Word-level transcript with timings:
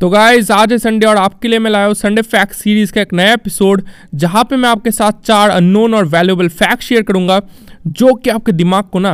तो 0.00 0.08
गाइज़ 0.10 0.50
आज 0.52 0.72
है 0.72 0.76
संडे 0.78 1.06
और 1.06 1.16
आपके 1.16 1.48
लिए 1.48 1.58
मैं 1.58 1.70
लाया 1.70 1.86
हूँ 1.86 1.94
संडे 1.94 2.22
फैक्ट 2.22 2.52
सीरीज़ 2.52 2.92
का 2.92 3.00
एक 3.00 3.12
नया 3.12 3.32
एपिसोड 3.32 3.82
जहाँ 4.14 4.42
पे 4.44 4.56
मैं 4.56 4.68
आपके 4.68 4.90
साथ 4.90 5.20
चार 5.24 5.50
अननोन 5.50 5.94
और 5.94 6.04
वैल्यूएबल 6.06 6.48
फैक्ट 6.50 6.82
शेयर 6.82 7.02
करूँगा, 7.02 7.40
जो 7.86 8.14
कि 8.14 8.30
आपके 8.30 8.52
दिमाग 8.52 8.84
को 8.84 8.98
ना 8.98 9.12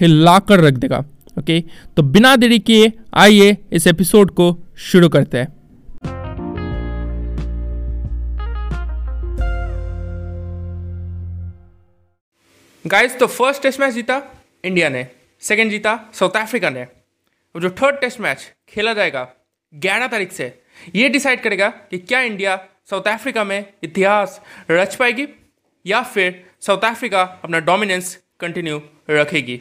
हिला 0.00 0.38
कर 0.38 0.60
रख 0.60 0.74
देगा 0.74 0.98
ओके 1.38 1.60
तो 1.96 2.02
बिना 2.04 2.34
देरी 2.36 2.58
किए, 2.58 2.92
आइए 3.14 3.56
इस 3.72 3.86
एपिसोड 3.86 4.30
को 4.30 4.56
शुरू 4.86 5.08
करते 5.08 5.38
हैं। 5.38 5.48
गाइस 12.84 13.18
तो 13.18 13.26
फ़र्स्ट 13.28 13.62
टेस्ट 13.62 13.80
मैच 13.80 13.94
जीता 13.94 14.20
इंडिया 14.64 14.88
ने। 14.88 15.06
सेकंड 15.42 15.70
जीता 15.70 15.98
साउथ 16.14 16.42
अफ्रीका 16.42 16.70
ने। 16.70 16.86
और 17.54 17.62
जो 17.62 17.70
थर्ड 17.72 18.00
टेस्ट 18.00 18.20
मैच 18.20 18.50
खेला 18.68 18.92
जाएगा 18.94 19.28
11 19.74 20.06
तारीख 20.06 20.32
से 20.32 20.62
ये 20.94 21.08
डिसाइड 21.08 21.42
करेगा 21.42 21.68
कि 21.68 21.98
क्या 21.98 22.20
इंडिया 22.20 22.56
साउथ 22.90 23.02
अफ्रीका 23.02 23.44
में 23.44 23.72
इतिहास 23.82 24.40
रच 24.70 24.94
पाएगी 24.94 25.26
या 25.86 26.02
फिर 26.02 26.50
साउथ 26.60 26.84
अफ्रीका 26.84 27.22
अपना 27.22 27.58
डोमिनेंस 27.58 28.18
कंटिन्यू 28.40 28.82
रखेगी। 29.10 29.60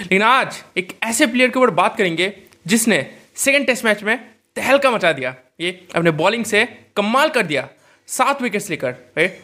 लेकिन 0.00 0.22
आज 0.22 0.62
एक 0.76 0.98
ऐसे 1.02 1.26
प्लेयर 1.26 1.50
के 1.50 1.58
ऊपर 1.58 1.70
बात 1.70 1.96
करेंगे 1.96 2.32
जिसने 2.66 3.14
सेकेंड 3.34 3.66
टेस्ट 3.66 3.84
मैच 3.84 4.02
में 4.02 4.16
तहलका 4.56 4.90
मचा 4.90 5.12
दिया। 5.12 5.34
ये 5.60 5.86
अपने 5.94 6.10
बॉलिंग 6.10 6.44
से 6.44 6.64
कमाल 6.96 7.28
कर 7.28 7.42
दिया। 7.42 7.68
सात 8.06 8.42
विकेट्स 8.42 8.70
लेकर 8.70 8.92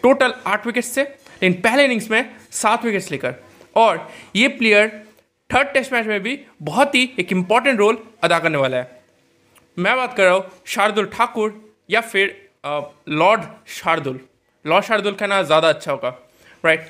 टोटल 0.03 0.35
आठ 0.47 0.67
विकेट्स 0.67 0.89
से, 0.89 1.03
लेकिन 1.03 1.61
पहले 1.61 1.85
इनिंग्स 1.85 2.11
में 2.11 2.37
सात 2.51 2.85
विकेट्स 2.85 3.11
लेकर। 3.11 3.35
और 3.77 4.13
ये 4.37 4.49
प्लेयर 4.49 5.03
थर्ड 5.55 5.69
टेस्ट 5.69 5.93
मैच 5.93 6.07
में 6.07 6.21
भी 6.21 6.41
बहुत 6.63 6.95
ही 6.95 7.11
एक 7.19 7.33
इंपॉर्टेंट 7.33 7.79
रोल 7.79 8.03
अदा 8.23 8.39
करने 8.39 8.59
वाला 8.59 8.77
है। 8.77 8.98
मैं 9.79 9.97
बात 9.97 10.17
कर 10.17 10.25
रहा 10.25 10.35
हूँ 10.35 10.45
शार्दुल 10.67 11.07
ठाकुर 11.07 11.53
या 11.91 12.01
फिर 12.03 12.31
लॉर्ड 13.11 13.43
शार्दुल। 13.73 14.19
लॉर्ड 14.65 14.85
शार्दुल 14.85 15.15
कहना 15.15 15.43
ज़्यादा 15.43 15.69
अच्छा 15.69 15.93
होगा 15.93 16.09
राइट 16.65 16.87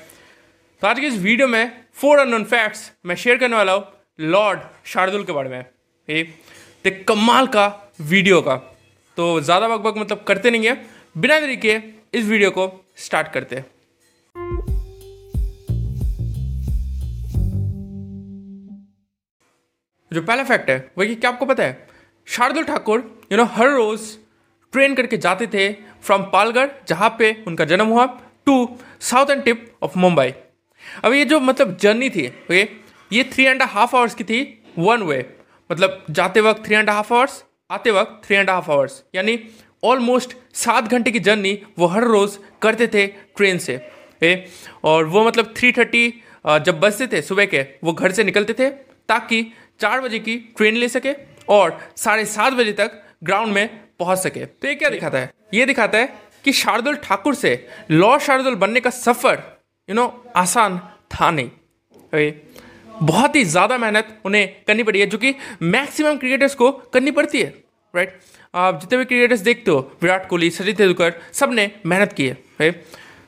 तो 0.81 0.87
आज 0.87 0.99
के 0.99 1.07
इस 1.07 1.17
वीडियो 1.19 1.47
में 1.47 1.71
फोर 1.93 2.19
अनोन 2.19 2.43
फैक्ट्स 2.45 2.91
मैं 3.05 3.15
शेयर 3.15 3.37
करने 3.37 3.55
वाला 3.55 3.73
हूँ 3.73 3.83
लॉर्ड 4.19 4.59
शार्दुल 4.85 5.23
के 5.23 5.31
बारे 5.31 5.49
में। 5.49 5.59
ये 6.07 6.23
तो 6.85 6.91
कमाल 7.07 7.47
का 7.47 7.67
वीडियो 8.01 8.41
का 8.41 8.55
तो 9.17 9.39
ज़्यादा 9.41 9.67
बक 9.67 9.81
बक 9.81 9.97
मतलब 9.97 10.23
करते 10.27 10.51
नहीं 10.51 10.67
है। 10.67 10.73
बिना 11.15 11.39
देरी 11.39 11.57
के 11.57 11.79
इस 12.13 12.25
वीडियो 12.25 12.51
को 12.51 12.67
स्टार्ट 12.97 13.31
करते 13.33 13.55
हैं। 13.55 13.65
जो 20.11 20.21
पहला 20.21 20.43
फैक्ट 20.43 20.69
है, 20.69 20.91
वही 20.97 21.15
क्या 21.15 21.29
आपको 21.29 21.45
पता 21.45 21.63
है? 21.63 21.87
शार्दुल 22.27 22.63
ठाकुर 22.63 22.99
यू 23.31 23.37
नो 23.37 23.43
हर 23.53 23.69
रोज़ 23.71 24.03
ट्रेन 24.73 24.93
करके 24.95 25.17
जाते 25.19 25.47
थे 25.53 25.71
फ्रॉम 26.03 26.21
पालगढ़ 26.33 26.69
जहाँ 26.89 27.09
पे 27.19 27.31
उनका 27.47 27.65
जन्म 27.65 27.87
हुआ 27.87 28.05
to 28.45 28.55
south 29.01 29.29
end 29.29 29.43
tip 29.43 29.65
of 29.83 29.97
Mumbai 29.99 30.33
अब 31.03 31.13
ये 31.13 31.23
जो 31.25 31.39
मतलब 31.41 31.75
जर्नी 31.81 32.09
थी 32.09 32.27
ओके 32.27 32.61
ये 33.11 33.23
थ्री 33.33 33.45
एंड 33.45 33.61
हाफ़ 33.67 33.95
आवर्स 33.95 34.15
की 34.15 34.23
थी 34.23 34.41
वन 34.79 35.03
वे 35.03 35.19
मतलब 35.69 36.03
जाते 36.11 36.41
वक्त 36.41 36.65
थ्री 36.65 36.75
एंड 36.75 36.89
हाफ़ 36.89 37.13
आवर्स 37.13 37.43
आते 37.71 37.91
वक्त 37.91 38.21
थ्री 38.25 38.35
एंड 38.35 38.49
हाफ़ 38.49 38.71
आवर्स 38.71 39.03
यानी 39.15 39.37
ऑलमोस्ट 39.83 40.35
सात 40.57 40.91
घंटे 40.91 41.11
की 41.11 41.19
जर्नी 41.21 41.57
वो 41.79 41.87
हर 41.87 42.03
रोज़ 42.07 42.37
करते 42.61 42.87
थे 42.93 43.05
ट्रेन 43.37 43.57
से 43.59 43.79
ए, 44.21 44.45
और 44.83 45.05
वो 45.05 45.25
मतलब 45.25 45.53
थ्री 45.57 45.71
थर्टी 45.71 46.07
जब 46.65 46.79
बसते 46.79 47.07
थे 47.07 47.21
सुबह 47.21 47.45
के 47.45 47.65
वो 47.83 47.93
घर 47.93 48.11
से 48.11 48.23
निकलते 48.23 48.53
थे 48.53 48.69
ताकि 49.09 49.41
चार 49.81 50.01
बजे 50.01 50.19
की 50.19 50.37
ट्रेन 50.57 50.75
ले 50.75 50.89
सके 50.89 51.13
और 51.49 51.79
साढ़े 51.97 52.25
सात 52.27 52.53
बजे 52.53 52.71
तक 52.73 53.01
ग्राउंड 53.23 53.53
में 53.53 53.67
पहुँच 53.99 54.17
सके। 54.17 54.45
तो 54.45 54.67
ये 54.67 54.75
क्या 54.75 54.89
दिखाता 54.89 55.17
है? 55.17 55.31
ये 55.53 55.65
दिखाता 55.65 55.97
है 55.97 56.13
कि 56.45 56.51
शार्दुल 56.53 56.95
ठाकुर 57.03 57.35
से 57.35 57.67
लॉ 57.91 58.17
शार्दुल 58.19 58.55
बनने 58.55 58.79
का 58.79 58.89
सफ़र 58.89 59.41
यू 59.89 59.95
नो 59.95 60.07
आसान 60.35 60.77
था 61.11 61.31
नहीं। 61.31 62.31
बहुत 63.03 63.35
ही 63.35 63.43
ज़्यादा 63.45 63.77
मेहनत 63.77 64.07
उन्हें 64.25 64.47
करनी 64.67 64.83
पड़ी 64.83 64.99
है 64.99 65.05
जो 65.05 65.17
कि 65.17 65.33
मैक्सिमम 65.63 66.17
क्रिकेटर्स 66.17 66.55
को 66.55 66.71
करनी 66.93 67.11
पड़ती 67.11 67.41
है 67.41 67.53
राइट 67.93 68.19
आप 68.53 68.79
जितने 68.81 68.97
भी 68.97 69.05
क्रिकेटर्स 69.05 69.39
देखते 69.41 69.71
हो 69.71 69.79
विराट 70.01 70.27
कोहली 70.29 70.49
सचिन 70.49 70.75
तेंदुलकर 70.75 71.13
सबने 71.33 71.69
मेहनत 71.85 72.13
की 72.13 72.27
है 72.27 72.71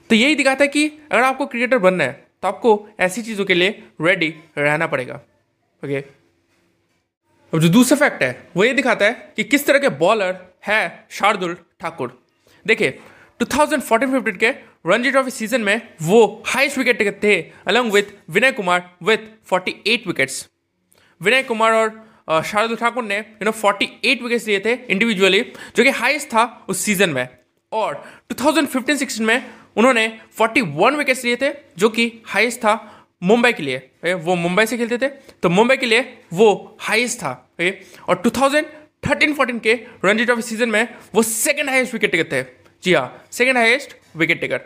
तो 0.10 0.16
यही 0.16 0.36
दिखाता 0.36 0.64
है 0.64 0.68
कि 0.68 0.88
अगर 1.12 1.24
आपको 1.24 1.46
क्रिकेटर 1.46 1.78
बनना 1.78 2.04
है 2.04 2.12
तो 2.42 2.48
आपको 2.48 2.74
ऐसी 3.00 3.22
चीज़ों 3.22 3.46
के 3.46 3.54
लिए 3.54 3.84
रेडी 4.02 4.34
रहना 4.58 4.88
पड़ेगा 4.88 5.16
ओके 5.84 6.02
अब 7.54 7.60
जो 7.60 7.70
दूसरा 7.70 7.98
फैक्ट 7.98 8.22
है, 8.24 8.50
वो 8.56 8.64
ये 8.64 8.74
दिखाता 8.74 9.06
है 9.06 9.34
कि 9.36 9.44
किस 9.44 9.66
तरह 9.66 9.80
के 9.80 9.90
बॉलर 10.00 10.36
है 10.68 11.08
शार्दुल 11.12 11.56
ठाकुर। 11.82 12.18
देखिए 12.66 13.00
2014-15 13.40 14.38
के 14.38 14.50
रणजी 14.88 15.12
ट्रॉफी 15.12 15.32
सीज़न 15.32 15.62
में 15.62 15.82
वो 16.02 16.22
हाईएस्ट 16.48 16.78
विकेट 16.78 17.24
थे 17.24 17.36
along 17.68 17.94
with 17.94 18.14
Vinay 18.30 18.52
Kumar 18.52 18.90
with 19.04 19.28
48 19.54 20.08
wickets 20.08 20.48
Vinay 21.22 21.44
Kumar 21.44 21.74
और 21.74 22.44
शार्दुल 22.44 22.78
ठाकुर 22.78 23.04
ने 23.04 23.18
यू 23.18 23.46
नो 23.46 23.52
48 23.60 24.22
विकेट्स 24.22 24.48
लिए 24.48 24.60
थे 24.60 24.74
इंडिविजुअली 24.74 25.42
जो 25.76 25.84
कि 25.84 25.90
हाईएस्ट 25.92 26.28
था 26.28 26.46
उस 26.70 26.80
सीज़न 26.80 27.10
में। 27.10 27.28
और 27.72 28.04
2015-16 28.32 29.22
में 29.22 29.44
उन्होंने 29.78 30.08
41 30.40 30.96
विकेट्स 30.98 31.24
लिए 31.26 31.36
थे, 31.36 31.54
जो 31.78 31.90
कि 31.90 32.12
हाईएस्ट 32.26 32.60
था 32.60 33.01
मुंबई 33.22 33.52
के 33.54 33.64
लिए 33.64 34.14
वो 34.16 34.36
मुंबई 34.36 34.66
से 34.66 34.78
खेलते 34.78 34.98
थे। 34.98 35.08
तो 35.44 35.50
मुंबई 35.50 35.78
के 35.78 35.86
लिए 35.86 36.02
वो 36.34 36.78
हाईएस्ट 36.82 37.18
था 37.20 37.32
और 38.10 38.22
2013-14 38.22 39.60
के 39.60 39.74
रणजी 40.06 40.26
ट्रॉफी 40.26 40.42
सीज़न 40.42 40.70
में 40.70 40.88
वो 41.16 41.24
सेकंड 41.24 41.70
हाईएस्ट 41.70 41.94
विकेट 41.94 42.12
टेकर 42.12 42.32
थे। 42.32 42.46
जी 42.84 42.94
हाँ 42.94 43.26
सेकंड 43.32 43.58
हाईएस्ट 43.58 43.96
विकेट 44.18 44.42
टेकर 44.42 44.58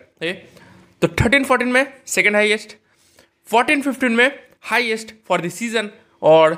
तो 1.01 1.07
13-14 1.09 1.71
में 1.73 1.85
सेकंड 2.07 2.35
हाईएस्ट 2.35 2.75
14-15 3.47 4.09
में 4.09 4.39
हाईएस्ट 4.63 5.13
फॉर 5.27 5.41
द 5.41 5.49
सीज़न 5.51 5.89
और 6.21 6.55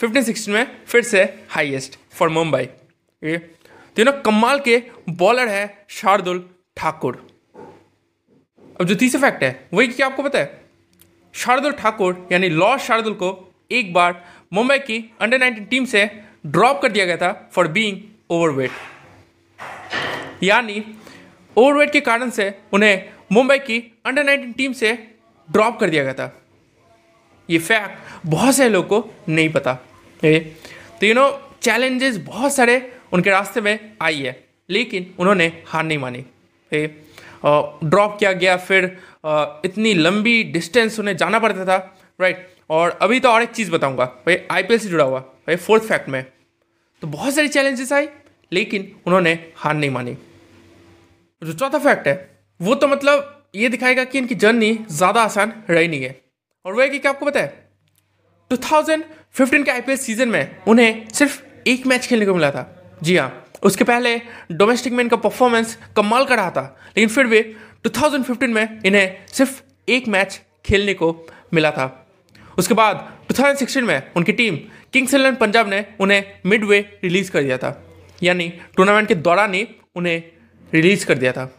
15-16 0.00 0.48
में 0.48 0.66
फिर 0.86 1.02
से 1.02 1.22
हाईएस्ट 1.50 1.98
फॉर 2.12 2.28
मुंबई 2.28 2.64
तो 2.64 3.98
यू 3.98 4.04
नो 4.04 4.12
कमाल 4.22 4.60
के 4.60 4.82
बॉलर 5.10 5.48
है 5.48 5.84
शार्दुल 5.90 6.48
ठाकुर। 6.76 7.16
अब 8.80 8.86
जो 8.86 8.94
तीसरा 8.94 9.20
फैक्ट 9.20 9.42
है, 9.42 9.68
वही 9.74 9.88
क्या 9.88 10.06
आपको 10.06 10.22
पता 10.22 10.38
है? 10.38 10.61
शार्दुल 11.34 11.72
ठाकुर 11.72 12.28
यानी 12.32 12.48
लॉ 12.48 12.76
शार्दुल 12.78 13.14
को 13.14 13.30
एक 13.70 13.92
बार 13.92 14.22
मुंबई 14.52 14.78
की 14.78 14.98
अंडर 15.20 15.38
19 15.40 15.68
टीम 15.70 15.84
से 15.84 16.04
ड्रॉप 16.46 16.80
कर 16.82 16.92
दिया 16.92 17.04
गया 17.06 17.16
था 17.16 17.32
फॉर 17.52 17.68
बीइंग 17.68 18.00
ओवरवेट 18.30 18.70
यानी 20.42 20.82
ओवरवेट 21.56 21.92
के 21.92 22.00
कारण 22.00 22.30
से 22.30 22.52
उन्हें 22.72 23.10
मुंबई 23.32 23.58
की 23.58 23.78
अंडर 24.06 24.24
19 24.26 24.56
टीम 24.56 24.72
से 24.72 24.92
ड्रॉप 25.48 25.78
कर 25.80 25.90
दिया 25.90 26.02
गया 26.04 26.14
था। 26.14 26.42
ये 27.48 27.58
फैक्ट 27.58 28.26
बहुत 28.26 28.54
सारे 28.54 28.68
लोगों 28.70 29.00
को 29.00 29.10
नहीं 29.28 29.48
पता। 29.48 29.74
तो 30.22 31.06
यू 31.06 31.14
नो 31.14 31.28
चैलेंजेस 31.62 32.16
बहुत 32.26 32.52
सारे 32.54 32.76
उनके 33.12 33.30
रास्ते 33.30 33.60
में 33.60 33.78
आई 34.02 34.20
है, 34.20 34.44
लेकिन 34.68 35.14
उन्होंने 35.18 35.46
हार 35.66 35.84
नहीं 35.84 35.98
मानी। 35.98 36.24
ड्रॉप 37.44 38.16
किया 38.18 38.32
गया, 38.34 38.56
फिर 38.58 38.84
इतनी 39.64 39.94
लंबी 39.94 40.42
डिस्टेंस 40.52 40.98
उन्हें 41.00 41.16
जाना 41.16 41.38
पड़ता 41.38 41.64
था 41.64 41.76
राइट 42.18 42.48
और 42.70 42.98
अभी 43.02 43.20
तो 43.20 43.28
और 43.28 43.42
एक 43.42 43.50
चीज़ 43.50 43.70
बताऊँगा, 43.70 44.04
भाई 44.04 44.36
आईपीएल 44.50 44.78
से 44.80 44.88
जुड़ा 44.88 45.04
हुआ, 45.04 45.20
भाई 45.20 45.56
फोर्थ 45.58 45.82
फैक्ट 45.84 46.08
में। 46.08 46.24
तो 47.02 47.06
बहुत 47.08 47.34
सारी 47.34 47.48
चैलेंजेस 47.48 47.92
आई, 47.92 48.08
लेकिन 48.52 48.90
उन्होंने 49.06 49.32
हार 49.56 49.74
नहीं 49.74 49.90
मानी। 49.90 50.16
जो 51.42 51.52
चौथा 51.52 51.78
फैक्ट 51.78 52.06
है, 52.08 52.14
वो 52.60 52.74
तो 52.74 52.88
मतलब 52.88 53.50
ये 53.54 53.68
दिखाएगा 53.68 54.04
कि 54.04 54.18
इनकी 54.18 54.34
जर्नी 54.36 54.78
ज़्यादा 54.90 55.22
आसान 55.22 55.52
रही 55.70 55.88
नहीं 55.88 56.02
है। 56.02 56.20
और 56.64 56.74
वह 56.74 56.88
कि 56.88 56.98
क्या 56.98 57.10
आपको 57.12 57.26
पता 57.26 57.40
है? 57.40 57.70
2015 58.50 59.64
के 59.64 59.70
आईपीएल 59.70 59.98
सीज़न 59.98 60.28
में 60.28 60.56
उन्हें 60.68 61.08
सिर्फ़ 61.10 61.40
एक 61.68 61.86
मैच 61.86 62.06
खेलने 62.06 62.26
को 62.26 62.34
मिला 62.34 62.50
था। 62.50 62.98
जी 63.02 63.16
हाँ 63.16 63.28
उसके 63.62 63.84
पहले 63.84 64.20
डोमेस्टिक 64.52 64.92
में 64.92 65.04
इनका 65.04 65.16
परफॉर्मेंस 65.16 65.78
कमाल 65.96 66.24
का 66.24 66.34
रहा 66.34 66.50
था, 66.50 66.80
लेकिन 66.96 67.08
फिर 67.08 67.26
भी 67.26 67.42
2015 67.84 68.54
में 68.54 68.80
इन्हें 68.86 69.26
सिर्फ़ 69.28 69.62
एक 69.88 70.08
मैच 70.08 70.40
खेलने 70.64 70.94
को 70.94 71.26
मिला 71.54 71.70
था। 71.70 72.08
उसके 72.58 72.74
बाद 72.74 72.96
2016 73.28 73.84
में 73.84 74.02
उनकी 74.16 74.32
टीम 74.32 74.56
किंग्स 74.92 75.14
इलेवन 75.14 75.34
पंजाब 75.34 75.68
ने 75.68 75.84
उन्हें 76.00 76.24
मिड 76.46 76.64
वे 76.64 76.98
रिलीज़ 77.04 77.30
कर 77.30 77.42
दिया 77.42 77.58
था। 77.58 77.70
यानी 78.22 78.52
टूर्नामेंट 78.76 79.08
के 79.08 79.14
दौरान 79.14 79.54
ही 79.54 79.68
उन्हें 79.96 80.22
रिलीज़ 80.74 81.06
कर 81.06 81.18
दिया 81.18 81.32
था। 81.32 81.52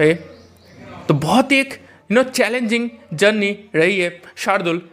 ए? 0.00 0.14
तो 1.08 1.14
बहुत 1.14 1.52
ही 1.52 1.60
एक 1.60 1.74
यू 2.10 2.14
नो 2.14 2.22
चैलेंजिंग 2.22 2.90
जर्नी 3.14 3.50
रही 3.74 3.98
है 4.00 4.22
शार्दुल 4.36 4.88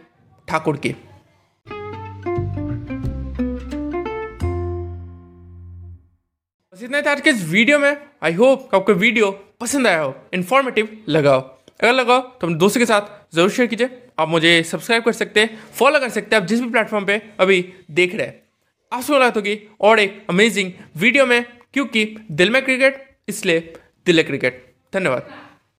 ठाकुर 0.48 0.76
की। 0.76 0.94
इतना 6.82 7.00
था 7.02 7.10
आज 7.12 7.20
के 7.20 7.30
इस 7.30 7.42
वीडियो 7.48 7.78
में 7.78 7.96
आई 8.22 8.32
होप 8.34 8.74
आपको 8.74 8.92
वीडियो 8.94 9.30
पसंद 9.60 9.86
आया 9.86 10.00
हो 10.00 10.14
इन्फॉर्मेटिव 10.34 10.96
लगा 11.08 11.34
हो। 11.34 11.40
अगर 11.80 11.92
लगा 11.92 12.14
हो 12.14 12.20
तो 12.20 12.46
अपने 12.46 12.56
दोस्तों 12.58 12.80
के 12.80 12.86
साथ 12.86 13.34
ज़रूर 13.34 13.50
शेयर 13.50 13.68
कीजिए। 13.68 13.90
आप 14.18 14.28
मुझे 14.28 14.62
सब्सक्राइब 14.62 15.02
कर 15.04 15.12
सकते 15.12 15.40
हैं 15.40 15.58
फॉलो 15.74 16.00
कर 16.00 16.08
सकते 16.08 16.36
हैं, 16.36 16.42
आप 16.42 16.48
जिस 16.48 16.60
भी 16.60 16.68
प्लेटफॉर्म 16.70 17.04
पे 17.06 17.20
अभी 17.40 17.64
देख 17.92 18.14
रहे 18.14 18.26
हैं। 18.26 18.42
आप 18.92 19.02
सुन 19.02 19.14
मुलाकात 19.14 19.36
होगी 19.36 19.58
और 19.80 20.00
एक 20.00 20.24
अमेजिंग 20.30 20.72
वीडियो 20.96 21.26
में, 21.26 21.44
क्योंकि 21.72 22.04
दिल 22.32 22.50
में 22.50 22.62
क्रिकेट 22.64 23.06
इसलिए 23.28 23.72
दिल 24.06 24.22
क्रिकेट 24.22 24.64
धन्यवाद। 24.92 25.30